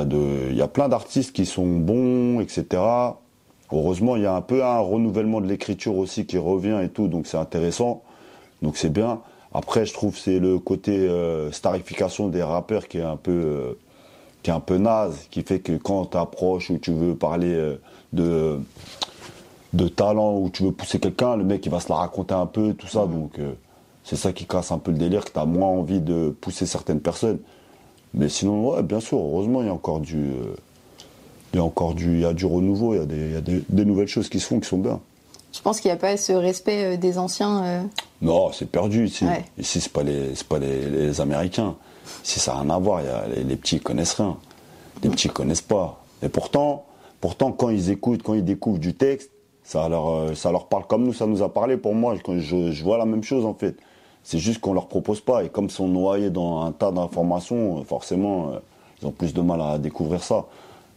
il 0.50 0.56
y, 0.56 0.62
a 0.62 0.68
plein 0.68 0.89
d'artistes 0.89 1.32
qui 1.32 1.46
sont 1.46 1.65
bons, 1.65 2.41
etc. 2.41 2.65
Heureusement, 3.72 4.18
il 4.18 4.24
y 4.24 4.25
a 4.25 4.36
un 4.36 4.41
peu 4.41 4.63
un 4.63 4.79
renouvellement 4.79 5.39
de 5.39 5.48
l'écriture 5.48 5.96
aussi 5.96 6.25
qui 6.25 6.38
revient 6.38 6.82
et 6.84 6.89
tout, 6.89 7.08
donc 7.08 7.25
c'est 7.25 7.38
intéressant. 7.38 8.03
Donc 8.62 8.75
c'est 8.75 8.91
bien. 8.91 9.22
Après, 9.53 9.86
je 9.86 9.94
trouve 9.94 10.18
c'est 10.18 10.39
le 10.39 10.60
côté 10.60 10.91
euh, 10.96 11.51
starification 11.51 12.27
des 12.27 12.44
rappeurs 12.44 12.88
qui 12.88 13.00
est 13.00 13.03
un 13.03 13.18
peu 13.18 13.75
qui 14.44 14.50
est 14.50 14.53
un 14.53 14.60
peu 14.60 14.77
naze, 14.77 15.27
qui 15.32 15.41
fait 15.41 15.60
que 15.60 15.74
quand 15.74 16.06
tu 16.06 16.18
approches 16.18 16.70
ou 16.70 16.77
tu 16.77 16.91
veux 16.91 17.15
parler 17.15 17.53
euh, 17.53 17.75
de, 18.13 18.60
de 19.74 19.88
talent 19.88 20.38
ou 20.38 20.50
tu 20.50 20.63
veux 20.63 20.72
pousser 20.72 21.00
quelqu'un, 21.00 21.36
le 21.36 21.44
mec 21.44 21.65
il 21.65 21.72
va 21.72 21.79
se 21.79 21.89
la 21.89 21.96
raconter 21.96 22.34
un 22.34 22.46
peu, 22.46 22.74
tout 22.74 22.88
ça. 22.88 23.06
Donc 23.06 23.38
euh, 23.39 23.53
c'est 24.03 24.15
ça 24.15 24.32
qui 24.32 24.46
casse 24.46 24.72
un 24.72 24.77
peu 24.77 24.91
le 24.91 24.98
délire, 24.98 25.25
que 25.25 25.32
tu 25.32 25.39
as 25.39 25.46
moins 25.46 25.68
envie 25.68 26.00
de 26.00 26.36
pousser 26.41 26.65
certaines 26.65 27.01
personnes. 27.01 27.39
Mais 28.13 28.29
sinon, 28.29 28.72
ouais, 28.72 28.84
bien 28.84 29.00
sûr, 29.00 29.20
heureusement, 29.20 29.62
il 29.62 29.68
y 29.68 29.70
a 29.70 29.74
encore 29.74 30.00
du. 30.00 30.18
Euh, 30.18 30.56
il 31.53 31.58
y 31.58 31.60
a 31.60 31.63
encore 31.63 31.96
du, 31.96 32.13
il 32.13 32.20
y 32.20 32.25
a 32.25 32.34
du 32.34 32.46
renouveau, 32.46 32.94
il 32.94 32.98
y 32.98 33.01
a, 33.01 33.06
des, 33.06 33.15
il 33.18 33.32
y 33.32 33.36
a 33.36 33.41
des, 33.41 33.86
nouvelles 33.86 34.08
choses 34.08 34.29
qui 34.29 34.39
se 34.39 34.46
font 34.46 34.60
qui 34.60 34.68
sont 34.68 34.77
bien. 34.77 35.00
Je 35.51 35.62
pense 35.62 35.79
qu'il 35.82 35.89
n'y 35.89 35.94
a 35.94 36.00
pas 36.00 36.15
ce 36.15 36.32
respect 36.32 36.98
des 36.98 37.18
anciens 37.18 37.89
Non, 38.22 38.51
c'est 38.51 38.70
perdu 38.70 39.06
ici. 39.06 39.25
Ici, 39.58 39.82
c'est 39.82 39.91
pas 39.91 40.03
les, 40.03 40.34
pas 40.48 40.60
les, 40.60 41.22
Américains. 41.22 41.75
Ici, 42.24 42.39
ça 42.39 42.53
n'a 42.53 42.62
rien 42.62 42.70
à 42.70 42.77
voir. 42.77 43.01
les, 43.36 43.56
petits 43.56 43.77
ils 43.77 43.82
connaissent 43.82 44.13
rien. 44.13 44.38
Les 45.03 45.10
petits 45.10 45.29
connaissent 45.29 45.62
pas. 45.62 46.03
Et 46.22 46.29
pourtant, 46.29 46.86
pourtant, 47.22 47.51
quand 47.51 47.70
ils 47.70 47.89
écoutent, 47.89 48.24
quand 48.24 48.34
ils 48.34 48.46
découvrent 48.46 48.79
du 48.79 48.94
texte, 48.94 49.32
ça 49.63 49.88
leur, 49.88 50.10
euh, 50.10 50.34
ça 50.34 50.51
leur 50.51 50.68
parle 50.68 50.86
comme 50.88 51.03
nous, 51.03 51.13
ça 51.13 51.27
nous 51.27 51.44
a 51.44 51.53
parlé. 51.53 51.77
Pour 51.77 51.94
moi, 51.94 52.15
je, 52.15 52.72
je 52.72 52.84
vois 52.84 52.98
la 52.98 53.06
même 53.06 53.24
chose 53.24 53.46
en 53.46 53.53
fait. 53.53 53.75
C'est 54.24 54.39
juste 54.39 54.60
qu'on 54.60 54.74
leur 54.74 54.88
propose 54.88 55.22
pas. 55.22 55.44
Et 55.44 55.50
comme 55.50 55.65
ils 55.65 55.72
sont 55.72 55.88
noyés 55.88 56.29
dans 56.29 56.62
un 56.62 56.72
tas 56.72 56.91
d'informations, 56.91 57.84
forcément, 57.84 58.50
euh, 58.50 58.60
ils 59.01 59.08
ont 59.08 59.12
plus 59.12 59.34
de 59.34 59.41
mal 59.41 59.62
à 59.62 59.77
découvrir 59.77 60.24
ça. 60.24 60.46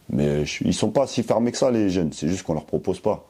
Mais 0.09 0.43
ils 0.61 0.73
sont 0.73 0.89
pas 0.89 1.07
si 1.07 1.23
fermés 1.23 1.51
que 1.51 1.57
ça, 1.57 1.71
les 1.71 1.89
jeunes. 1.89 2.11
C'est 2.11 2.27
juste 2.27 2.43
qu'on 2.43 2.53
leur 2.53 2.65
propose 2.65 2.99
pas. 2.99 3.25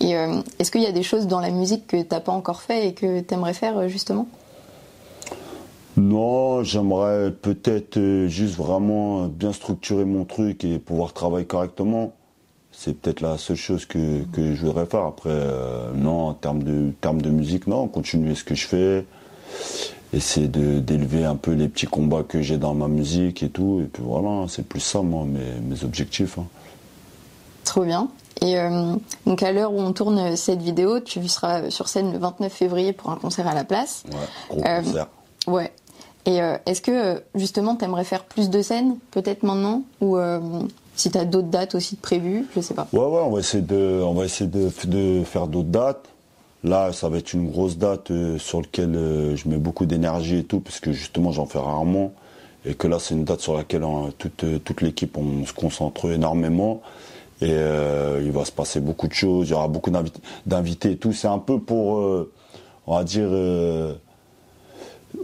Et 0.00 0.16
euh, 0.16 0.40
est-ce 0.58 0.70
qu'il 0.70 0.82
y 0.82 0.86
a 0.86 0.92
des 0.92 1.02
choses 1.02 1.26
dans 1.26 1.40
la 1.40 1.50
musique 1.50 1.86
que 1.86 1.96
tu 1.96 2.08
n'as 2.10 2.20
pas 2.20 2.32
encore 2.32 2.62
fait 2.62 2.88
et 2.88 2.94
que 2.94 3.20
tu 3.20 3.34
aimerais 3.34 3.54
faire 3.54 3.88
justement? 3.88 4.28
Non, 5.96 6.62
j'aimerais 6.62 7.30
peut-être 7.30 7.96
euh, 7.96 8.28
juste 8.28 8.56
vraiment 8.56 9.28
bien 9.28 9.52
structurer 9.52 10.04
mon 10.04 10.26
truc 10.26 10.62
et 10.64 10.78
pouvoir 10.78 11.14
travailler 11.14 11.46
correctement. 11.46 12.12
C'est 12.70 12.92
peut-être 12.92 13.22
la 13.22 13.38
seule 13.38 13.56
chose 13.56 13.86
que, 13.86 14.22
je 14.36 14.66
voudrais 14.66 14.84
faire. 14.84 15.04
Après, 15.04 15.30
euh, 15.32 15.90
non, 15.94 16.28
en 16.28 16.34
termes 16.34 16.62
de, 16.62 16.92
termes 17.00 17.22
de 17.22 17.30
musique, 17.30 17.66
non, 17.66 17.88
continuer 17.88 18.34
ce 18.34 18.44
que 18.44 18.54
je 18.54 18.66
fais, 18.66 19.06
essayer 20.12 20.48
d'élever 20.48 21.24
un 21.24 21.36
peu 21.36 21.52
les 21.52 21.68
petits 21.68 21.86
combats 21.86 22.22
que 22.22 22.42
j'ai 22.42 22.58
dans 22.58 22.74
ma 22.74 22.88
musique 22.88 23.42
et 23.42 23.48
tout. 23.48 23.80
Et 23.82 23.86
puis 23.86 24.02
voilà, 24.04 24.46
c'est 24.48 24.68
plus 24.68 24.80
ça, 24.80 25.00
moi, 25.00 25.24
mes, 25.24 25.60
mes 25.66 25.82
objectifs. 25.84 26.36
Hein. 26.36 26.46
Trop 27.64 27.84
bien. 27.84 28.10
Et 28.42 28.58
euh, 28.58 28.94
donc 29.24 29.42
à 29.42 29.52
l'heure 29.52 29.72
où 29.72 29.80
on 29.80 29.92
tourne 29.92 30.36
cette 30.36 30.60
vidéo, 30.60 31.00
tu 31.00 31.26
seras 31.28 31.70
sur 31.70 31.88
scène 31.88 32.12
le 32.12 32.18
29 32.18 32.52
février 32.52 32.92
pour 32.92 33.10
un 33.10 33.16
concert 33.16 33.46
à 33.48 33.54
la 33.54 33.64
place. 33.64 34.04
Ouais, 34.10 34.18
gros 34.50 34.62
concert. 34.62 35.08
Ouais, 35.46 35.72
et 36.26 36.42
euh, 36.42 36.58
est-ce 36.66 36.82
que 36.82 36.90
euh, 36.90 37.20
justement 37.36 37.76
tu 37.76 37.84
aimerais 37.84 38.04
faire 38.04 38.24
plus 38.24 38.50
de 38.50 38.60
scènes 38.60 38.98
peut-être 39.12 39.44
maintenant 39.44 39.82
ou 40.00 40.16
euh, 40.16 40.40
si 40.96 41.10
tu 41.10 41.18
as 41.18 41.24
d'autres 41.24 41.48
dates 41.48 41.76
aussi 41.76 41.94
prévues, 41.94 42.46
je 42.54 42.60
sais 42.60 42.74
pas. 42.74 42.88
Ouais 42.92 42.98
ouais, 42.98 43.20
on 43.24 43.30
va 43.30 43.38
essayer 43.38 43.62
de 43.62 44.02
on 44.02 44.12
va 44.12 44.24
essayer 44.24 44.50
de, 44.50 44.70
de 44.86 45.24
faire 45.24 45.46
d'autres 45.46 45.68
dates. 45.68 46.04
Là, 46.64 46.92
ça 46.92 47.08
va 47.08 47.18
être 47.18 47.32
une 47.32 47.48
grosse 47.48 47.78
date 47.78 48.10
sur 48.38 48.60
laquelle 48.60 48.94
je 49.36 49.48
mets 49.48 49.58
beaucoup 49.58 49.86
d'énergie 49.86 50.38
et 50.38 50.44
tout 50.44 50.58
parce 50.58 50.80
que 50.80 50.90
justement 50.92 51.30
j'en 51.30 51.46
fais 51.46 51.60
rarement 51.60 52.12
et 52.64 52.74
que 52.74 52.88
là 52.88 52.98
c'est 52.98 53.14
une 53.14 53.22
date 53.22 53.40
sur 53.40 53.56
laquelle 53.56 53.84
toute 54.18 54.44
toute 54.64 54.80
l'équipe 54.80 55.16
on 55.16 55.46
se 55.46 55.52
concentre 55.52 56.10
énormément 56.10 56.82
et 57.42 57.54
il 58.22 58.30
va 58.32 58.44
se 58.44 58.52
passer 58.52 58.80
beaucoup 58.80 59.08
de 59.08 59.12
choses, 59.12 59.48
il 59.48 59.50
y 59.50 59.54
aura 59.54 59.68
beaucoup 59.68 59.90
d'invités 60.46 60.92
et 60.92 60.96
tout, 60.96 61.12
c'est 61.12 61.28
un 61.28 61.38
peu 61.38 61.58
pour 61.58 62.26
on 62.86 62.96
va 62.96 63.04
dire 63.04 63.28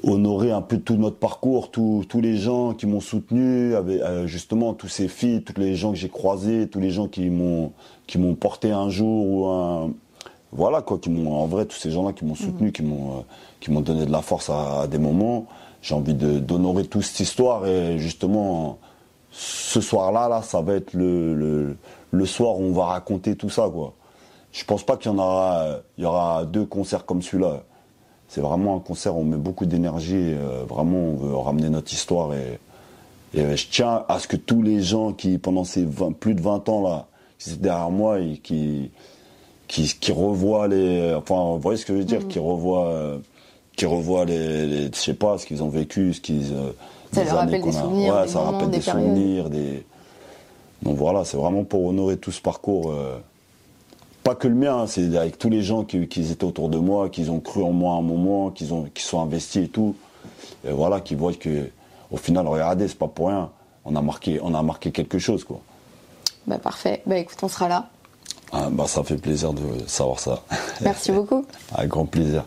honorer 0.03 0.51
un 0.51 0.63
peu 0.63 0.79
tout 0.79 0.97
notre 0.97 1.17
parcours, 1.17 1.71
tous 1.71 2.07
les 2.21 2.37
gens 2.37 2.75
qui 2.75 2.87
m'ont 2.87 3.01
soutenu, 3.01 3.75
avec, 3.75 4.01
euh, 4.01 4.27
justement 4.27 4.75
tous 4.75 4.89
ces 4.89 5.09
filles, 5.09 5.43
tous 5.43 5.61
les 5.61 5.75
gens 5.75 5.93
que 5.93 5.99
j'ai 5.99 6.09
croisés, 6.09 6.69
tous 6.69 6.81
les 6.81 6.91
gens 6.91 7.09
qui 7.09 7.31
m'ont 7.31 7.73
qui 8.07 8.19
m'ont 8.19 8.35
porté 8.35 8.73
un 8.73 8.89
jour 8.89 9.27
ou 9.27 9.47
un 9.47 9.91
voilà 10.53 10.83
quoi, 10.83 10.99
qui 10.99 11.09
m'ont 11.09 11.33
en 11.35 11.47
vrai 11.47 11.65
tous 11.65 11.77
ces 11.77 11.91
gens-là 11.91 12.13
qui 12.13 12.25
m'ont 12.25 12.35
soutenu, 12.35 12.67
mhm. 12.67 12.73
qui 12.73 12.83
m'ont 12.83 13.19
euh, 13.19 13.23
qui 13.61 13.71
m'ont 13.71 13.81
donné 13.81 14.07
de 14.07 14.13
la 14.13 14.23
force 14.23 14.51
à, 14.51 14.87
des 14.87 14.99
moments. 14.99 15.47
J'ai 15.83 15.95
envie 15.95 16.15
de 16.15 16.39
d'honorer 16.39 16.85
toute 16.85 17.03
cette 17.03 17.21
histoire 17.21 17.67
et 17.67 17.99
justement 17.99 18.79
ce 19.33 19.81
soir-là 19.81 20.29
là, 20.29 20.43
ça 20.43 20.61
va 20.61 20.75
être 20.75 20.93
le, 20.95 21.35
le, 21.35 21.77
le 22.11 22.27
soir 22.27 22.59
où 22.59 22.65
on 22.65 22.73
va 22.73 22.87
raconter 22.87 23.35
tout 23.35 23.51
ça 23.51 23.69
quoi. 23.73 23.95
Je 24.53 24.65
pense 24.65 24.85
pas 24.85 24.97
qu'il 24.97 25.11
y 25.11 25.15
en 25.15 25.19
aura 25.19 25.81
il 25.99 26.05
y 26.05 26.07
aura 26.07 26.45
deux 26.45 26.67
concerts 26.67 27.07
comme 27.07 27.23
celui-là 27.23 27.63
c'est 28.33 28.41
vraiment 28.41 28.77
un 28.77 28.81
concert 28.81 29.15
où 29.15 29.21
on 29.21 29.25
met 29.25 29.37
beaucoup 29.37 29.67
d'énergie. 29.67 30.15
Euh, 30.17 30.65
vraiment, 30.67 30.97
on 30.97 31.17
veut 31.17 31.37
ramener 31.37 31.69
notre 31.69 31.93
histoire. 31.93 32.33
Et, 32.33 32.59
et, 33.35 33.59
je 33.59 33.67
tiens 33.71 34.07
à 34.09 34.19
ce 34.19 34.27
que 34.27 34.39
tous 34.39 34.63
les 34.63 34.81
gens 34.81 35.13
qui, 35.13 35.37
pendant 35.37 35.65
ces 35.65 35.87
plus 36.19 36.35
de 36.35 36.41
20 36.41 36.67
ans 36.71 36.81
là, 36.81 37.09
qui 37.39 37.51
sont 37.51 37.57
derrière 37.61 37.91
moi 37.91 38.21
et 38.21 38.39
qui, 38.39 38.91
qui, 39.69 39.87
qui 40.01 40.13
revoient 40.13 40.67
les. 40.67 41.15
Enfin, 41.15 41.45
vous 41.53 41.59
voyez 41.59 41.77
ce 41.77 41.85
que 41.85 41.93
je 41.93 41.99
veux 41.99 42.07
dire 42.07 42.23
mm. 42.23 42.29
Qui 42.29 42.39
revoient. 42.39 43.19
Euh, 43.73 43.77
qui 43.77 43.87
revoient 43.87 44.25
les, 44.25 44.87
je 44.87 44.97
sais 44.97 45.15
pas 45.15 45.39
ce 45.39 45.47
qu'ils 45.47 45.63
ont 45.63 45.69
vécu, 45.69 46.13
ce 46.13 46.21
qu'ils 46.21 46.53
euh, 46.53 46.73
ça 47.13 47.25
leur 47.25 47.37
rappelle 47.37 47.63
des 47.63 47.73
souvenirs, 47.73 48.15
ouais, 48.15 48.29
ça 48.29 48.41
rappelle 48.41 48.71
des, 48.71 48.81
souvenirs, 48.81 49.51
des 49.51 49.85
donc 50.83 50.97
voilà, 50.97 51.25
c'est 51.25 51.37
vraiment 51.37 51.65
pour 51.65 51.87
honorer 51.87 52.17
tout 52.17 52.33
ce 52.33 52.41
parcours 52.41 52.93
pas 54.23 54.35
que 54.35 54.47
le 54.47 54.55
mien, 54.55 54.83
hein, 54.83 54.87
c'est 54.87 55.17
avec 55.17 55.39
tous 55.39 55.51
les 55.51 55.63
gens 55.63 55.85
qui, 55.85 55.99
étaient 55.99 56.45
autour 56.45 56.69
de 56.69 56.79
moi, 56.79 57.09
qui 57.09 57.29
ont 57.29 57.41
cru 57.41 57.63
en 57.63 57.73
moi 57.73 57.95
à 57.95 57.99
un 57.99 58.03
moment, 58.03 58.51
qui 58.51 58.71
ont, 58.71 58.89
qui 58.95 59.03
sont 59.03 59.21
investis 59.21 59.65
et 59.65 59.69
tout. 59.69 59.97
Et 60.65 60.71
voilà, 60.71 61.01
qui 61.01 61.15
voient 61.15 61.33
que, 61.33 61.69
au 62.11 62.17
final, 62.17 62.47
regardez, 62.47 62.87
c'est 62.87 62.99
pas 62.99 63.09
pour 63.09 63.29
rien. 63.29 63.51
On 63.85 63.97
a 63.97 64.03
marqué, 64.03 64.39
on 64.43 64.55
a 64.55 64.63
marqué 64.63 64.93
quelque 64.93 65.19
chose, 65.19 65.43
quoi. 65.43 65.61
Bah 66.47 66.59
parfait. 66.59 67.03
Bah 67.07 67.19
écoute, 67.19 67.39
on 67.43 67.49
sera 67.49 67.69
là. 67.69 67.89
Ah, 68.53 68.69
bah 68.71 68.87
ça 68.87 69.03
fait 69.03 69.17
plaisir 69.17 69.53
de 69.53 69.63
savoir 69.87 70.21
ça. 70.21 70.43
Merci 70.83 71.11
beaucoup. 71.13 71.45
Avec 71.75 71.89
grand 71.89 72.07
plaisir. 72.07 72.45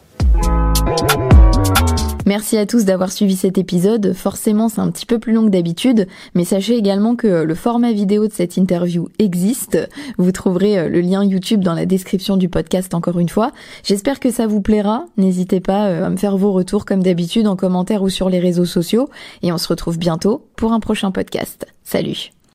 Merci 2.25 2.57
à 2.57 2.65
tous 2.65 2.85
d'avoir 2.85 3.11
suivi 3.11 3.35
cet 3.35 3.59
épisode. 3.59 4.13
Forcément, 4.13 4.67
c'est 4.67 4.81
un 4.81 4.89
petit 4.89 5.05
peu 5.05 5.19
plus 5.19 5.31
long 5.31 5.45
que 5.45 5.51
d'habitude, 5.51 6.07
mais 6.33 6.43
sachez 6.43 6.75
également 6.75 7.15
que 7.15 7.43
le 7.43 7.55
format 7.55 7.91
vidéo 7.91 8.27
de 8.27 8.33
cette 8.33 8.57
interview 8.57 9.09
existe. 9.19 9.77
Vous 10.17 10.31
trouverez 10.31 10.79
euh, 10.79 10.89
le 10.89 11.01
lien 11.01 11.23
YouTube 11.23 11.63
dans 11.63 11.75
la 11.75 11.85
description 11.85 12.35
du 12.35 12.49
podcast 12.49 12.95
encore 12.95 13.19
une 13.19 13.29
fois. 13.29 13.51
J'espère 13.83 14.19
que 14.19 14.31
ça 14.31 14.47
vous 14.47 14.61
plaira. 14.61 15.05
N'hésitez 15.17 15.59
pas 15.59 15.87
euh, 15.87 16.05
à 16.05 16.09
me 16.09 16.17
faire 16.17 16.35
vos 16.35 16.51
retours 16.51 16.85
comme 16.85 17.03
d'habitude 17.03 17.47
en 17.47 17.55
commentaire 17.55 18.01
ou 18.01 18.09
sur 18.09 18.29
les 18.29 18.39
réseaux 18.39 18.65
sociaux 18.65 19.09
et 19.43 19.51
on 19.51 19.59
se 19.59 19.67
retrouve 19.67 19.99
bientôt 19.99 20.47
pour 20.55 20.73
un 20.73 20.79
prochain 20.79 21.11
podcast. 21.11 21.67
Salut 21.83 22.35